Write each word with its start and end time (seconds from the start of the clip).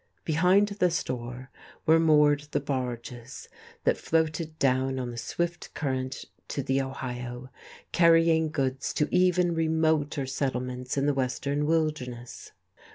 Behind 0.25 0.67
the 0.67 0.89
store 0.89 1.51
were 1.85 1.99
moored 1.99 2.47
the 2.53 2.59
barges 2.59 3.47
that 3.83 3.99
floated 3.99 4.57
down 4.57 4.97
on 4.97 5.11
the 5.11 5.15
swift 5.17 5.71
current 5.75 6.25
to 6.47 6.63
the 6.63 6.81
Ohio, 6.81 7.51
carrying 7.91 8.49
goods 8.49 8.95
to 8.95 9.07
even 9.15 9.53
remoter 9.53 10.25
settlements 10.25 10.97
in 10.97 11.05
the 11.05 11.13
western 11.13 11.67
wilderness. 11.67 12.51